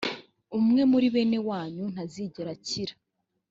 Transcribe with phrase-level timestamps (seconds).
[0.59, 2.93] umwe muri bene wanyu ntazigera akira